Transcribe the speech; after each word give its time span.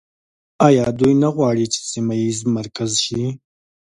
آیا 0.67 0.85
دوی 0.99 1.13
نه 1.23 1.29
غواړي 1.35 1.65
چې 1.73 1.79
سیمه 1.91 2.15
ییز 2.21 2.39
مرکز 2.57 2.91
شي؟ 3.05 3.23